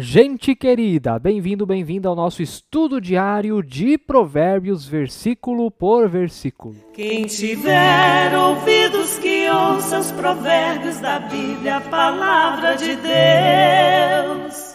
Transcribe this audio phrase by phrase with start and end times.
[0.00, 6.76] Gente querida, bem-vindo, bem-vinda ao nosso estudo diário de Provérbios, versículo por versículo.
[6.94, 14.67] Quem tiver ouvidos que ouça os provérbios da Bíblia, a palavra de Deus.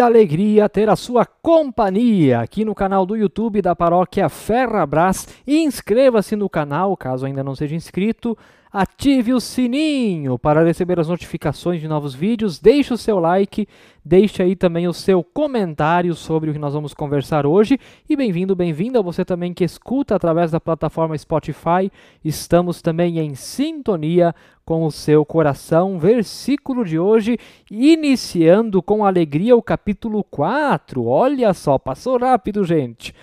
[0.00, 5.28] Alegria ter a sua companhia aqui no canal do YouTube da Paróquia Ferrabras.
[5.46, 8.36] Inscreva-se no canal, caso ainda não seja inscrito.
[8.70, 12.58] Ative o sininho para receber as notificações de novos vídeos.
[12.58, 13.66] Deixe o seu like,
[14.04, 17.80] deixe aí também o seu comentário sobre o que nós vamos conversar hoje.
[18.06, 21.90] E bem-vindo, bem-vinda você também que escuta através da plataforma Spotify.
[22.22, 24.34] Estamos também em sintonia
[24.66, 25.98] com o seu coração.
[25.98, 27.38] Versículo de hoje,
[27.70, 31.06] iniciando com alegria o capítulo 4.
[31.06, 33.14] Olha só, passou rápido, gente.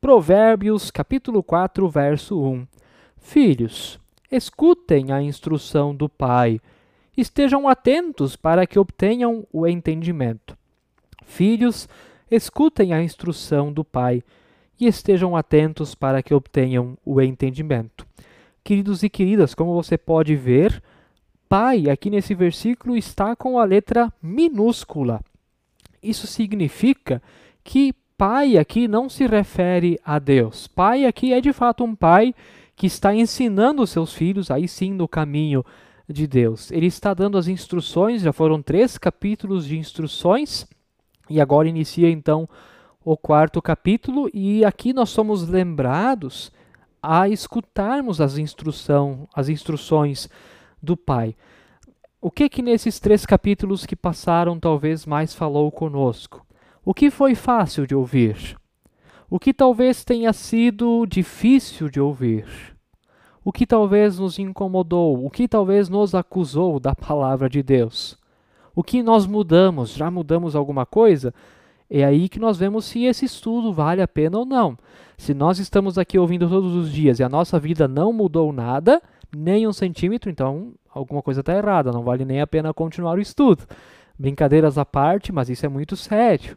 [0.00, 2.66] Provérbios, capítulo 4, verso 1.
[3.18, 6.60] Filhos, escutem a instrução do Pai.
[7.16, 10.56] Estejam atentos para que obtenham o entendimento.
[11.24, 11.88] Filhos,
[12.30, 14.22] escutem a instrução do Pai
[14.78, 18.06] e estejam atentos para que obtenham o entendimento.
[18.62, 20.82] Queridos e queridas, como você pode ver,
[21.48, 25.20] Pai aqui nesse versículo está com a letra minúscula.
[26.02, 27.22] Isso significa
[27.62, 30.66] que Pai aqui não se refere a Deus.
[30.66, 32.34] Pai aqui é de fato um pai
[32.76, 35.64] que está ensinando os seus filhos, aí sim, no caminho
[36.08, 36.70] de Deus.
[36.70, 40.66] Ele está dando as instruções, já foram três capítulos de instruções,
[41.28, 42.46] e agora inicia então
[43.02, 46.52] o quarto capítulo, e aqui nós somos lembrados
[47.02, 50.28] a escutarmos as, instrução, as instruções
[50.82, 51.34] do Pai.
[52.20, 56.44] O que que nesses três capítulos que passaram talvez mais falou conosco?
[56.84, 58.56] O que foi fácil de ouvir?
[59.28, 62.46] O que talvez tenha sido difícil de ouvir?
[63.44, 65.24] O que talvez nos incomodou?
[65.24, 68.16] O que talvez nos acusou da palavra de Deus?
[68.72, 69.94] O que nós mudamos?
[69.94, 71.34] Já mudamos alguma coisa?
[71.90, 74.78] É aí que nós vemos se esse estudo vale a pena ou não.
[75.18, 79.02] Se nós estamos aqui ouvindo todos os dias e a nossa vida não mudou nada,
[79.36, 83.20] nem um centímetro, então alguma coisa está errada, não vale nem a pena continuar o
[83.20, 83.64] estudo.
[84.16, 86.56] Brincadeiras à parte, mas isso é muito sério.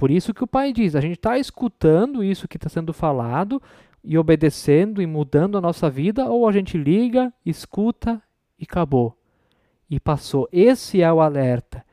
[0.00, 3.60] Por isso que o pai diz: a gente está escutando isso que está sendo falado
[4.02, 8.18] e obedecendo e mudando a nossa vida, ou a gente liga, escuta
[8.58, 9.14] e acabou.
[9.90, 10.48] E passou.
[10.50, 11.84] Esse é o alerta.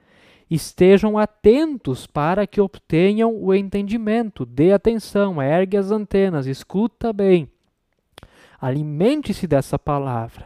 [0.49, 4.45] Estejam atentos para que obtenham o entendimento.
[4.45, 7.51] Dê atenção, ergue as antenas, escuta bem.
[8.57, 10.45] Alimente-se dessa palavra.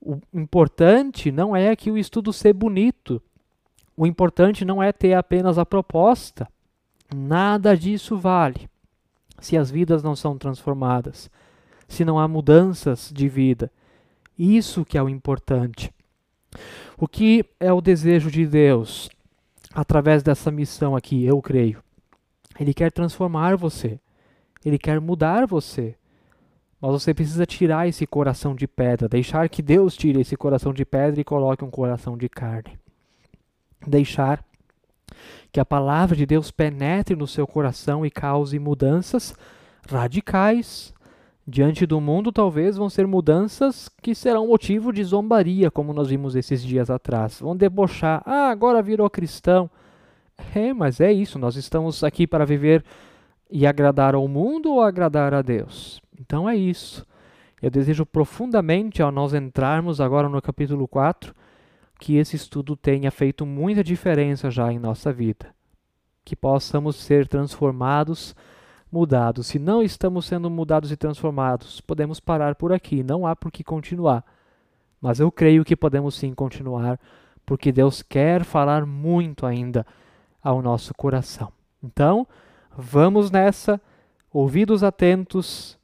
[0.00, 3.20] O importante não é que o estudo seja bonito.
[3.94, 6.48] O importante não é ter apenas a proposta.
[7.14, 8.68] Nada disso vale
[9.40, 11.30] se as vidas não são transformadas,
[11.88, 13.70] se não há mudanças de vida.
[14.38, 15.92] Isso que é o importante.
[16.96, 19.10] O que é o desejo de Deus
[19.74, 21.82] através dessa missão aqui, eu creio?
[22.58, 23.98] Ele quer transformar você.
[24.64, 25.96] Ele quer mudar você.
[26.80, 30.84] Mas você precisa tirar esse coração de pedra, deixar que Deus tire esse coração de
[30.84, 32.78] pedra e coloque um coração de carne.
[33.86, 34.44] Deixar
[35.50, 39.34] que a palavra de Deus penetre no seu coração e cause mudanças
[39.88, 40.92] radicais.
[41.46, 46.36] Diante do mundo, talvez vão ser mudanças que serão motivo de zombaria, como nós vimos
[46.36, 47.40] esses dias atrás.
[47.40, 48.22] Vão debochar.
[48.24, 49.68] Ah, agora virou cristão.
[50.54, 51.38] É, mas é isso.
[51.38, 52.84] Nós estamos aqui para viver
[53.50, 56.00] e agradar ao mundo ou agradar a Deus?
[56.18, 57.04] Então é isso.
[57.60, 61.34] Eu desejo profundamente, ao nós entrarmos agora no capítulo 4,
[61.98, 65.54] que esse estudo tenha feito muita diferença já em nossa vida.
[66.24, 68.34] Que possamos ser transformados,
[68.90, 69.46] mudados.
[69.46, 73.64] Se não estamos sendo mudados e transformados, podemos parar por aqui, não há por que
[73.64, 74.24] continuar.
[75.00, 77.00] Mas eu creio que podemos sim continuar,
[77.44, 79.86] porque Deus quer falar muito ainda
[80.42, 81.52] ao nosso coração.
[81.82, 82.26] Então,
[82.76, 83.80] vamos nessa,
[84.32, 85.78] ouvidos atentos,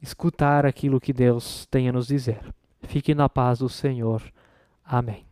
[0.00, 2.40] escutar aquilo que Deus tem a nos dizer.
[2.82, 4.22] Fique na paz do Senhor.
[4.84, 5.31] Amém.